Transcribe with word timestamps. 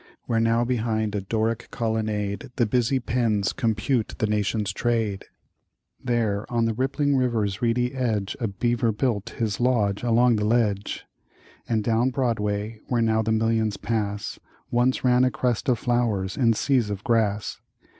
Where 0.25 0.39
now 0.39 0.65
behind 0.65 1.13
a 1.13 1.21
Doric 1.21 1.67
colonnadeThe 1.71 2.67
busy 2.67 2.99
pens 2.99 3.53
compute 3.53 4.15
the 4.17 4.25
nation's 4.25 4.73
trade, 4.73 5.25
There 6.03 6.43
on 6.51 6.65
the 6.65 6.73
rippling 6.73 7.15
river's 7.17 7.61
reedy 7.61 7.91
edgeA 7.91 8.51
beaver 8.57 8.91
built 8.91 9.35
his 9.37 9.59
lodge 9.59 10.01
along 10.01 10.37
the 10.37 10.45
ledge:And 10.45 11.83
down 11.83 12.09
Broadway, 12.09 12.79
where 12.87 13.03
now 13.03 13.21
the 13.21 13.31
millions 13.31 13.77
pass, 13.77 14.39
Once 14.71 15.03
ran 15.03 15.23
a 15.23 15.29
crest 15.29 15.69
of 15.69 15.77
flowers 15.77 16.35
in 16.35 16.53
seas 16.53 16.89
of 16.89 17.03
grass. 17.03 17.61